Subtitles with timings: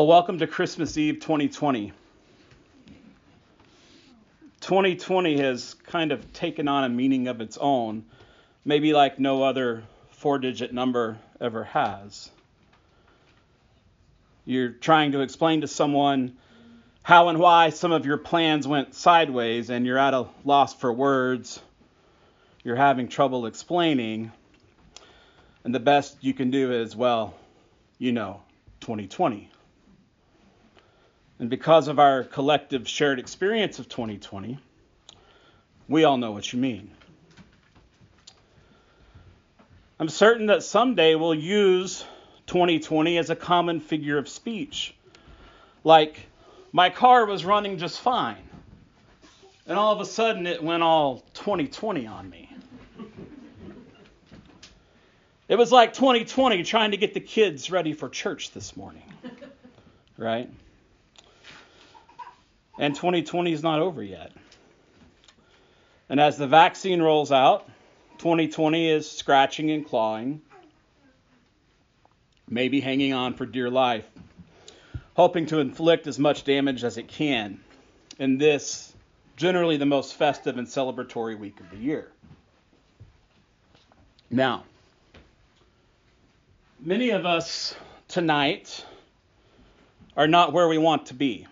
[0.00, 1.92] Well, welcome to Christmas Eve 2020.
[4.62, 8.06] 2020 has kind of taken on a meaning of its own,
[8.64, 12.30] maybe like no other four digit number ever has.
[14.46, 16.38] You're trying to explain to someone
[17.02, 20.90] how and why some of your plans went sideways, and you're at a loss for
[20.90, 21.60] words.
[22.64, 24.32] You're having trouble explaining.
[25.62, 27.34] And the best you can do is, well,
[27.98, 28.40] you know,
[28.80, 29.50] 2020.
[31.40, 34.58] And because of our collective shared experience of 2020,
[35.88, 36.90] we all know what you mean.
[39.98, 42.04] I'm certain that someday we'll use
[42.46, 44.94] 2020 as a common figure of speech.
[45.82, 46.26] Like,
[46.72, 48.46] my car was running just fine,
[49.66, 52.50] and all of a sudden it went all 2020 on me.
[55.48, 59.10] It was like 2020 trying to get the kids ready for church this morning,
[60.18, 60.50] right?
[62.80, 64.32] And 2020 is not over yet.
[66.08, 67.68] And as the vaccine rolls out,
[68.18, 70.40] 2020 is scratching and clawing,
[72.48, 74.08] maybe hanging on for dear life,
[75.14, 77.60] hoping to inflict as much damage as it can
[78.18, 78.94] in this,
[79.36, 82.10] generally the most festive and celebratory week of the year.
[84.30, 84.64] Now,
[86.80, 87.74] many of us
[88.08, 88.86] tonight
[90.16, 91.46] are not where we want to be.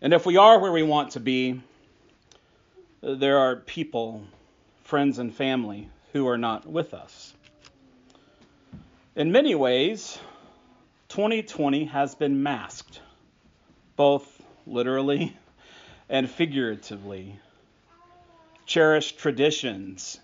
[0.00, 1.60] And if we are where we want to be,
[3.02, 4.22] there are people,
[4.84, 7.34] friends, and family who are not with us.
[9.16, 10.18] In many ways,
[11.08, 13.00] 2020 has been masked,
[13.96, 15.36] both literally
[16.08, 17.40] and figuratively.
[18.66, 20.20] Cherished traditions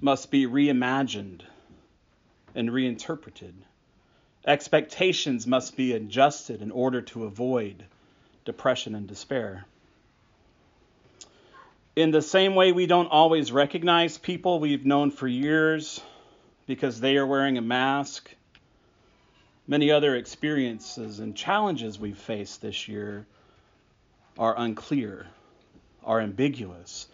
[0.00, 1.42] must be reimagined
[2.54, 3.54] and reinterpreted.
[4.46, 7.84] Expectations must be adjusted in order to avoid
[8.46, 9.66] depression, and despair.
[11.94, 16.00] In the same way, we don't always recognize people we've known for years
[16.66, 18.34] because they are wearing a mask.
[19.66, 23.26] Many other experiences and challenges we've faced this year
[24.38, 25.26] are unclear,
[26.04, 27.08] are ambiguous.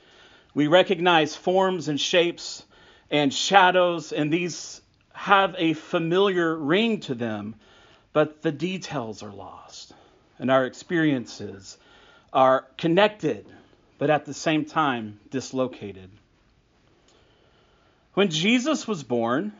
[0.54, 2.64] We recognize forms and shapes
[3.10, 4.82] and shadows, and these
[5.12, 7.54] have a familiar ring to them,
[8.12, 9.94] but the details are lost
[10.42, 11.78] and our experiences
[12.32, 13.46] are connected,
[13.98, 16.10] but at the same time dislocated.
[18.14, 19.52] When Jesus was born,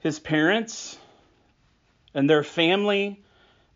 [0.00, 0.96] his parents
[2.14, 3.20] and their family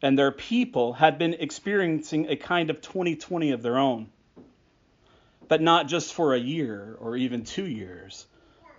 [0.00, 4.08] and their people had been experiencing a kind of 2020 of their own.
[5.46, 8.26] But not just for a year or even two years,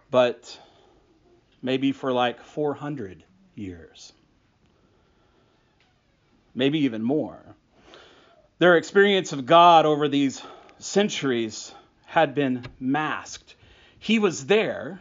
[0.10, 0.58] but
[1.62, 3.24] maybe for like 400
[3.54, 4.14] years
[6.56, 7.40] maybe even more.
[8.60, 10.42] Their experience of God over these
[10.78, 11.74] centuries
[12.06, 13.56] had been masked.
[14.00, 15.00] He was there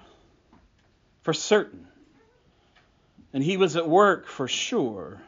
[1.22, 1.86] for certain,
[3.32, 5.20] and he was at work for sure.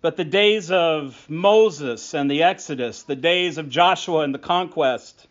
[0.00, 5.26] But the days of Moses and the Exodus, the days of Joshua and the conquest,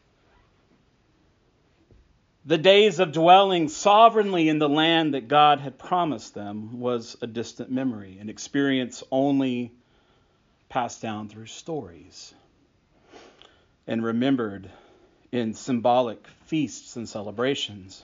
[2.48, 7.28] the days of dwelling sovereignly in the land that God had promised them was a
[7.28, 9.74] distant memory, an experience only
[10.70, 12.34] passed down through stories
[13.86, 14.70] and remembered
[15.34, 18.02] in symbolic feasts and celebrations.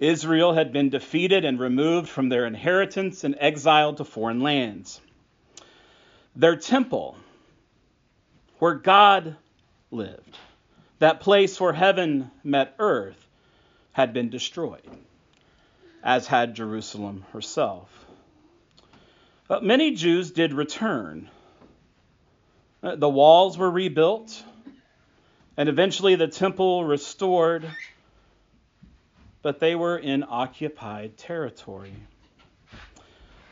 [0.00, 5.00] Israel had been defeated and removed from their inheritance and exiled to foreign lands.
[6.34, 7.16] Their temple,
[8.58, 9.36] where God
[9.92, 10.36] lived,
[10.98, 13.26] that place where heaven met earth
[13.92, 14.82] had been destroyed,
[16.02, 17.88] as had Jerusalem herself.
[19.46, 21.30] But many Jews did return.
[22.80, 24.42] The walls were rebuilt,
[25.56, 27.68] and eventually the temple restored,
[29.42, 31.94] but they were in occupied territory.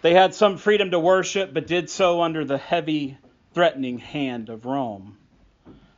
[0.03, 3.19] They had some freedom to worship, but did so under the heavy,
[3.55, 5.17] threatening hand of Rome.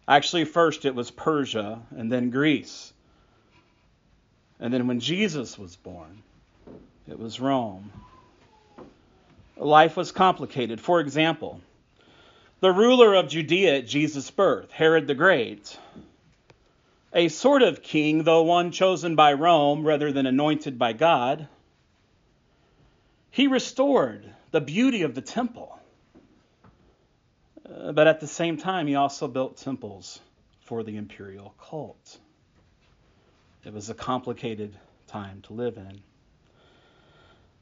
[0.09, 2.95] Actually, first it was Persia and then Greece.
[4.59, 6.23] And then when Jesus was born,
[7.07, 7.93] it was Rome.
[9.59, 10.81] Life was complicated.
[10.81, 11.61] For example,
[12.61, 15.79] the ruler of Judea at Jesus' birth, Herod the Great,
[17.13, 21.49] a sort of king, though one chosen by Rome rather than anointed by God,
[23.31, 25.78] he restored the beauty of the temple
[27.94, 30.20] but at the same time, he also built temples
[30.61, 32.19] for the imperial cult.
[33.64, 34.76] It was a complicated
[35.06, 36.00] time to live in.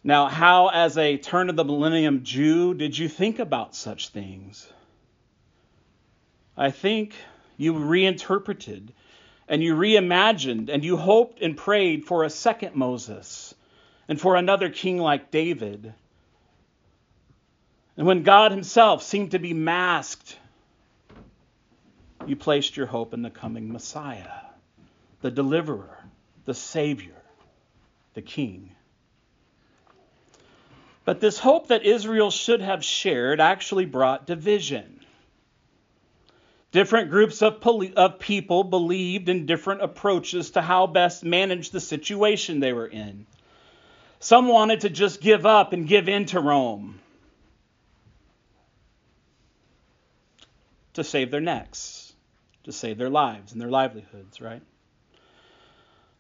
[0.03, 4.69] Now, how, as a turn of the millennium Jew, did you think about such things?
[6.57, 7.15] I think
[7.57, 8.93] you reinterpreted
[9.49, 13.55] and you reimagined and you hoped and prayed for a second Moses
[14.09, 15.93] and for another king like David.
[17.97, 20.39] And when God Himself seemed to be masked,
[22.27, 24.41] you placed your hope in the coming Messiah,
[25.23, 26.05] the deliverer,
[26.45, 27.23] the Savior,
[28.15, 28.73] the King.
[31.05, 35.01] But this hope that Israel should have shared actually brought division.
[36.73, 41.81] Different groups of, poli- of people believed in different approaches to how best manage the
[41.81, 43.25] situation they were in.
[44.19, 47.01] Some wanted to just give up and give in to Rome
[50.97, 52.13] to save their necks,
[52.65, 54.63] to save their lives and their livelihoods, right?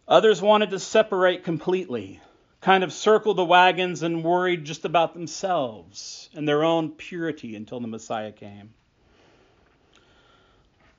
[0.08, 2.20] Others wanted to separate completely,
[2.60, 7.80] kind of circle the wagons and worried just about themselves and their own purity until
[7.80, 8.72] the Messiah came.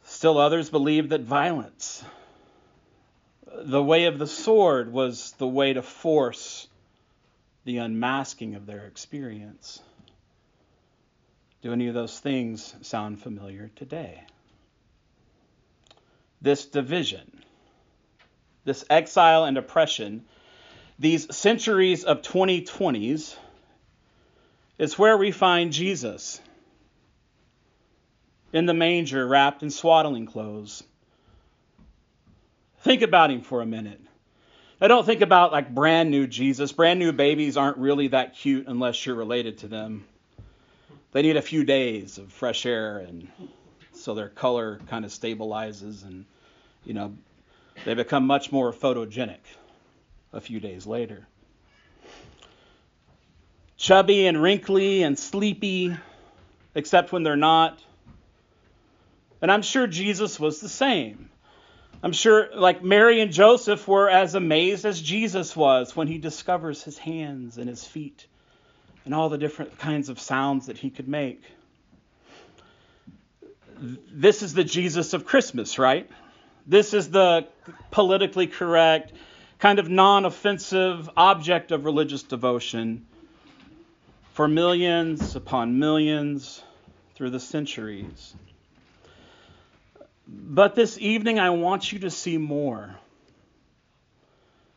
[0.04, 2.04] Still others believed that violence,
[3.60, 6.68] the way of the sword, was the way to force
[7.66, 9.82] the unmasking of their experience.
[11.68, 14.24] Do any of those things sound familiar today?
[16.42, 17.44] This division,
[18.64, 20.24] this exile and oppression,
[20.98, 23.36] these centuries of 2020s,
[24.78, 26.40] is where we find Jesus
[28.54, 30.86] in the manger wrapped in swaddling clothes.
[32.80, 34.00] Think about him for a minute.
[34.80, 36.72] I don't think about like brand new Jesus.
[36.72, 40.06] Brand new babies aren't really that cute unless you're related to them.
[41.18, 43.28] They need a few days of fresh air and
[43.92, 46.26] so their color kind of stabilizes and
[46.86, 47.18] you know
[47.86, 49.40] they become much more photogenic
[50.32, 51.26] a few days later.
[53.78, 55.98] Chubby and wrinkly and sleepy,
[56.76, 57.82] except when they're not.
[59.42, 61.32] And I'm sure Jesus was the same.
[62.04, 66.84] I'm sure, like Mary and Joseph were as amazed as Jesus was when he discovers
[66.84, 68.28] his hands and his feet
[69.08, 71.42] and all the different kinds of sounds that he could make.
[73.80, 76.10] This is the Jesus of Christmas, right?
[76.66, 77.48] This is the
[77.90, 79.14] politically correct,
[79.60, 83.06] kind of non offensive object of religious devotion
[84.34, 86.62] for millions upon millions
[87.16, 88.36] through the centuries.
[90.28, 92.94] But this evening, I want you to see more.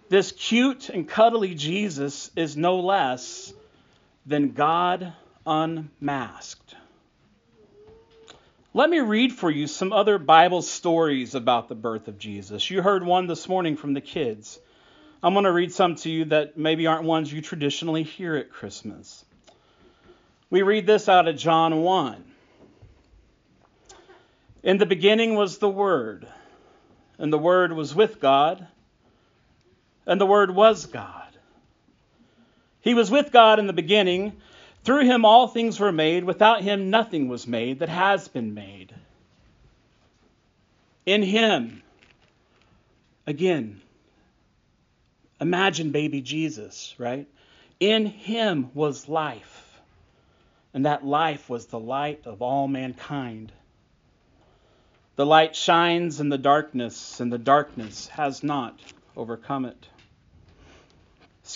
[0.09, 3.53] This cute and cuddly Jesus is no less
[4.27, 5.13] than God
[5.47, 6.75] unmasked.
[8.73, 12.71] Let me read for you some other Bible stories about the birth of Jesus.
[12.71, 14.61] You heard one this morning from the kids.
[15.23, 18.53] I'm going to read some to you that maybe aren't ones you traditionally hear at
[18.53, 19.25] Christmas.
[20.51, 22.25] We read this out of John 1.
[24.63, 26.29] In the beginning was the Word,
[27.19, 28.67] and the Word was with God,
[30.07, 31.30] and the Word was God.
[32.81, 34.33] He was with God in the beginning.
[34.85, 36.25] Through him all things were made.
[36.25, 38.95] Without him nothing was made that has been made.
[41.07, 41.83] In him,
[43.27, 43.81] again,
[45.41, 47.27] imagine baby Jesus, right?
[47.81, 49.81] In him was life,
[50.75, 53.51] and that life was the light of all mankind.
[55.17, 58.79] The light shines in the darkness, and the darkness has not
[59.17, 59.89] overcome it.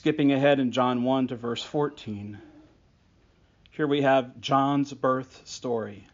[0.04, 2.36] Skipping ahead in John 1 to verse 14.
[3.70, 6.06] Here we have John's birth story.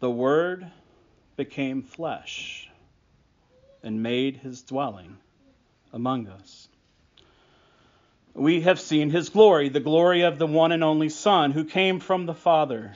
[0.00, 0.70] The Word
[1.36, 2.68] became flesh
[3.82, 5.16] and made his dwelling
[5.90, 6.68] among us.
[8.34, 11.98] We have seen his glory, the glory of the one and only Son who came
[11.98, 12.94] from the Father,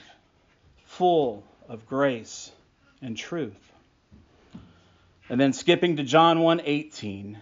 [0.85, 2.51] full of grace
[3.01, 3.71] and truth.
[5.27, 7.37] And then skipping to John 1:18,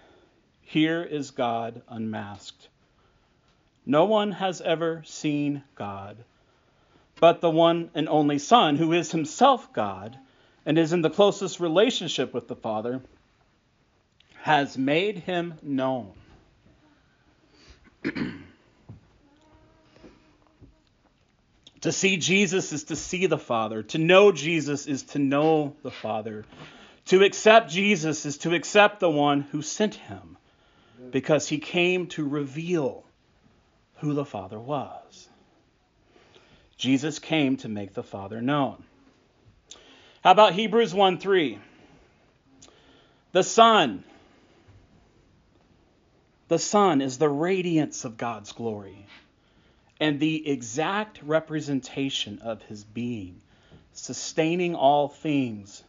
[0.70, 2.68] here is God unmasked.
[3.86, 6.18] No one has ever seen God,
[7.22, 10.18] but the one and only Son, who is himself God
[10.66, 13.00] and is in the closest relationship with the Father,
[14.42, 16.12] has made him known.
[21.82, 23.84] To see Jesus is to see the Father.
[23.84, 26.44] To know Jesus is to know the Father.
[27.06, 30.38] To accept Jesus is to accept the one who sent him
[31.12, 33.04] because he came to reveal
[33.98, 35.30] who the Father was.
[36.78, 38.84] Jesus came to make the Father known.
[40.24, 41.60] How about Hebrews 1 3?
[43.32, 44.04] The Son
[46.48, 49.06] The Son is the radiance of God's glory
[50.00, 53.42] and the exact representation of his being,
[53.94, 55.84] sustaining all things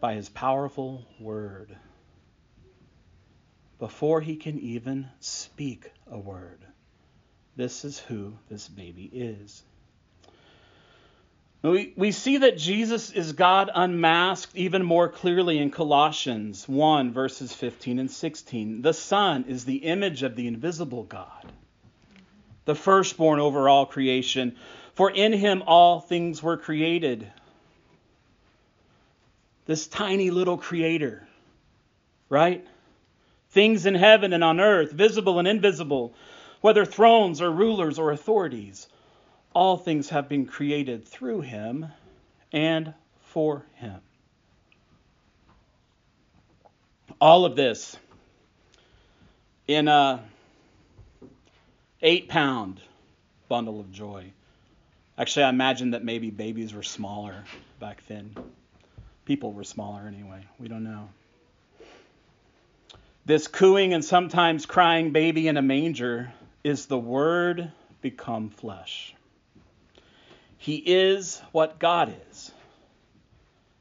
[0.00, 1.76] by his powerful word.
[3.78, 6.58] Before he can even speak a word,
[7.56, 9.62] this is who this baby is.
[11.62, 17.52] We, we see that Jesus is God unmasked even more clearly in Colossians 1, verses
[17.52, 18.82] 15 and 16.
[18.82, 21.52] The Son is the image of the invisible God,
[22.64, 24.56] the firstborn over all creation.
[24.94, 27.26] For in him all things were created.
[29.66, 31.26] This tiny little creator,
[32.28, 32.64] right?
[33.50, 36.14] Things in heaven and on earth, visible and invisible,
[36.60, 38.88] whether thrones or rulers or authorities
[39.54, 41.86] all things have been created through him
[42.52, 44.00] and for him.
[47.20, 47.96] All of this
[49.66, 50.22] in a
[52.00, 52.80] eight pound
[53.48, 54.30] bundle of joy.
[55.18, 57.42] Actually, I imagine that maybe babies were smaller
[57.80, 58.36] back then.
[59.24, 60.44] People were smaller anyway.
[60.60, 61.08] We don't know.
[63.28, 66.32] This cooing and sometimes crying baby in a manger
[66.64, 67.70] is the Word
[68.00, 69.14] become flesh.
[70.56, 72.50] He is what God is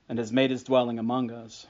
[0.09, 1.65] and has made his dwelling among us.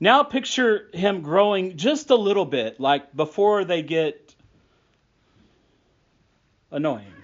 [0.00, 4.34] Now picture him growing just a little bit, like before they get
[6.72, 7.14] annoying.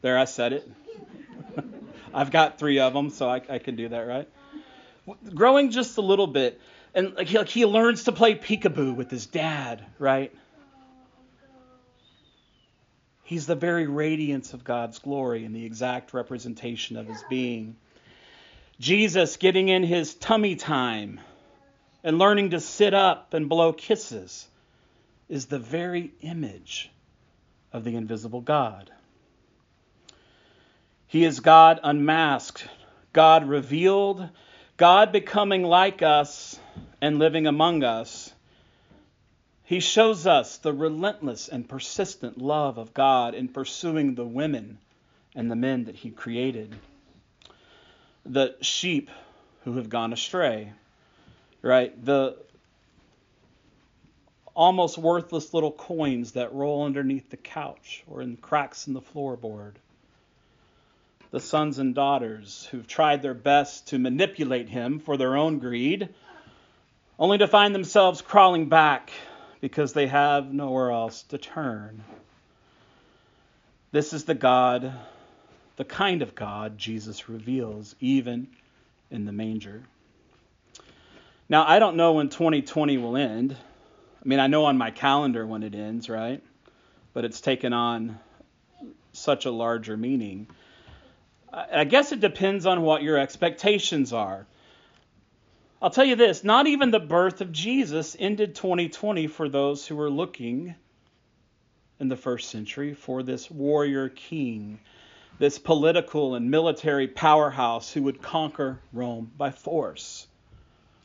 [0.00, 0.70] There, I said it.
[2.14, 4.28] I've got three of them, so I, I, can do that, right?
[5.34, 6.60] Growing just a little bit,
[6.94, 10.32] and like he, like he learns to play peekaboo with his dad, right?
[13.24, 17.76] He's the very radiance of God's glory and the exact representation of his being.
[18.78, 21.20] Jesus getting in his tummy time
[22.04, 24.46] and learning to sit up and blow kisses
[25.28, 26.90] is the very image
[27.72, 28.90] of the invisible God.
[31.06, 32.66] He is God unmasked,
[33.12, 34.28] God revealed,
[34.76, 36.58] God becoming like us
[37.02, 38.32] and living among us
[39.72, 44.76] he shows us the relentless and persistent love of God in pursuing the women
[45.34, 46.74] and the men that He created.
[48.26, 49.08] The sheep
[49.64, 50.74] who have gone astray,
[51.62, 52.04] right?
[52.04, 52.36] The
[54.54, 59.76] almost worthless little coins that roll underneath the couch or in cracks in the floorboard.
[61.30, 66.10] The sons and daughters who've tried their best to manipulate him for their own greed,
[67.18, 69.10] only to find themselves crawling back
[69.60, 72.02] because they have nowhere else to turn.
[73.92, 74.92] This is the God,
[75.76, 78.48] the kind of God Jesus reveals, even
[79.10, 79.82] in the manger.
[81.48, 83.54] Now, I don't know when 2020 will end.
[83.54, 86.42] I mean, I know on my calendar when it ends, right?
[87.12, 88.18] But it's taken on
[89.12, 90.46] such a larger meaning.
[91.52, 94.46] I guess it depends on what your expectations are.
[95.82, 99.96] I'll tell you this not even the birth of Jesus ended 2020 for those who
[99.96, 100.76] were looking
[101.98, 104.78] in the first century for this warrior king,
[105.40, 110.28] this political and military powerhouse who would conquer Rome by force.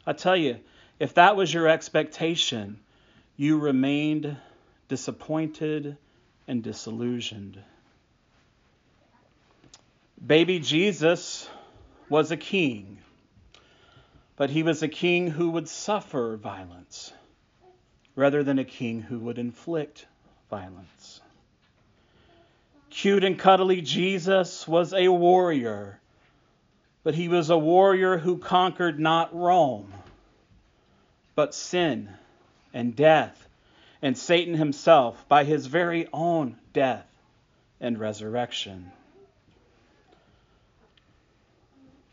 [0.05, 0.60] I tell you,
[1.00, 2.79] if that was your expectation,
[3.36, 4.38] you remained
[4.89, 5.98] disappointed
[6.48, 7.60] and disillusioned.
[10.24, 11.50] Baby Jesus
[12.10, 13.00] was a king
[14.38, 17.12] but he was a king who would suffer violence
[18.15, 20.06] rather than a king who would inflict
[20.50, 21.20] violence.
[22.89, 26.00] Cute and cuddly Jesus was a warrior,
[27.03, 29.91] but he was a warrior who conquered not Rome,
[31.36, 32.10] but sin
[32.74, 33.48] and death
[34.01, 37.08] and Satan himself by his very own death
[37.79, 38.91] and resurrection.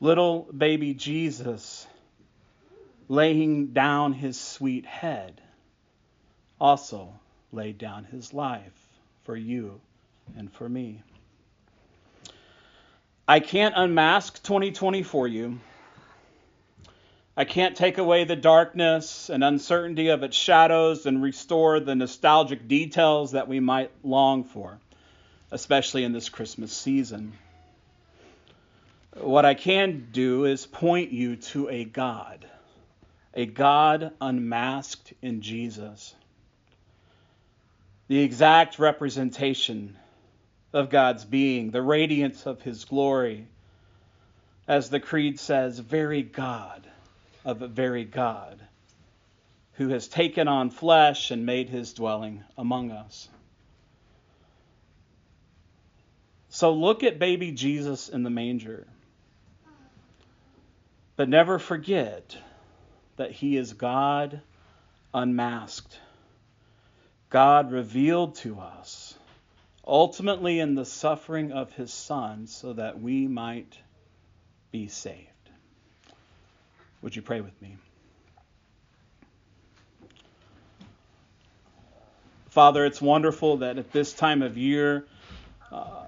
[0.01, 1.87] Little baby Jesus
[3.09, 5.41] laying down his sweet head,
[6.61, 7.13] also
[7.53, 8.89] laid down his life
[9.25, 9.81] for you
[10.37, 11.03] and for me.
[13.27, 15.59] I can't unmask 2020 for you.
[17.37, 22.69] I can't take away the darkness and uncertainty of its shadows and restore the nostalgic
[22.69, 24.79] details that we might long for,
[25.51, 27.33] especially in this Christmas season.
[29.17, 32.47] What I can do is point you to a God
[33.35, 36.15] a God unmasked in Jesus.
[38.07, 39.97] The exact representation
[40.73, 43.47] of God's being, the radiance of his glory.
[44.69, 46.87] As the Creed says, very God
[47.45, 48.61] of a very God,
[49.75, 53.29] who has taken on flesh and made his dwelling among us.
[56.49, 58.87] So look at baby Jesus in the manger.
[61.17, 62.37] But never forget
[63.17, 64.41] that he is God
[65.13, 65.99] unmasked,
[67.31, 69.15] God revealed to us,
[69.87, 73.79] ultimately in the suffering of his Son, so that we might
[74.71, 75.29] be saved.
[77.03, 77.77] Would you pray with me?
[82.49, 85.07] Father, it's wonderful that at this time of year,
[85.73, 86.07] uh,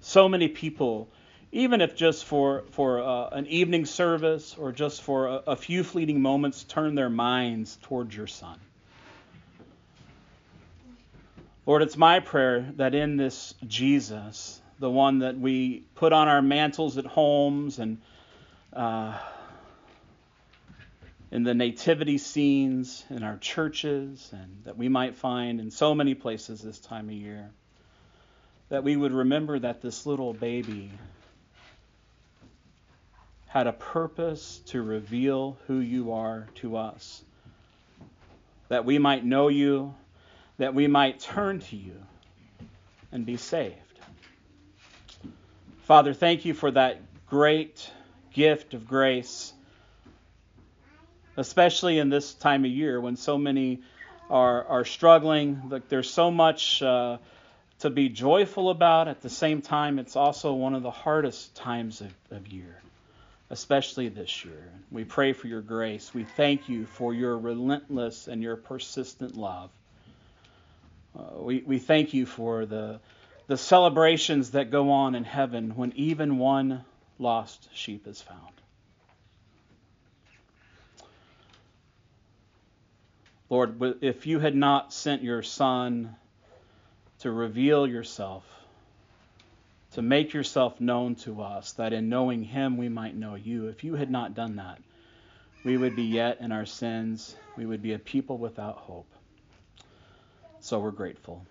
[0.00, 1.08] so many people,
[1.52, 5.84] even if just for, for uh, an evening service or just for a, a few
[5.84, 8.58] fleeting moments, turn their minds towards your Son.
[11.66, 16.42] Lord, it's my prayer that in this Jesus, the one that we put on our
[16.42, 17.98] mantles at homes and
[18.72, 19.16] uh,
[21.30, 26.14] in the nativity scenes in our churches, and that we might find in so many
[26.14, 27.50] places this time of year,
[28.70, 30.90] that we would remember that this little baby
[33.52, 37.22] had a purpose to reveal who you are to us,
[38.68, 39.94] that we might know you,
[40.56, 41.94] that we might turn to you
[43.12, 43.76] and be saved.
[45.82, 47.90] Father, thank you for that great
[48.32, 49.52] gift of grace,
[51.36, 53.82] especially in this time of year when so many
[54.30, 55.60] are, are struggling.
[55.68, 57.18] Like there's so much uh,
[57.80, 59.08] to be joyful about.
[59.08, 62.80] At the same time, it's also one of the hardest times of, of year,
[63.52, 64.72] especially this year.
[64.90, 66.14] We pray for your grace.
[66.14, 69.68] We thank you for your relentless and your persistent love.
[71.14, 72.98] Uh, we, we thank you for the,
[73.48, 76.82] the celebrations that go on in heaven when even one
[77.18, 78.40] lost sheep is found.
[83.50, 86.16] Lord, if you had not sent your Son
[87.18, 88.46] to reveal yourself,
[89.94, 93.84] to make yourself known to us, that in knowing him we might know you, if
[93.84, 94.78] you had not done that,
[95.64, 97.36] we would be yet in our sins.
[97.56, 99.06] We would be a people without hope.
[100.60, 101.44] So we're grateful.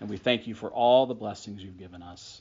[0.00, 2.40] And we thank you for all the blessings you've given us.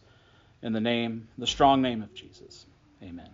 [0.61, 2.65] In the name, the strong name of Jesus.
[3.01, 3.29] Amen.